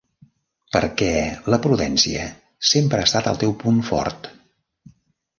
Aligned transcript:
Perquè 0.75 1.09
la 1.53 1.59
prudència 1.65 2.23
sempre 2.69 3.01
ha 3.03 3.07
estat 3.09 3.29
el 3.33 3.37
teu 3.43 3.53
punt 3.65 3.77
fort. 3.91 4.31